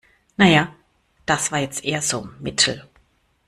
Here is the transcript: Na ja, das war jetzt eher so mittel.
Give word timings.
Na 0.35 0.47
ja, 0.49 0.73
das 1.27 1.51
war 1.51 1.59
jetzt 1.59 1.83
eher 1.85 2.01
so 2.01 2.27
mittel. 2.39 2.89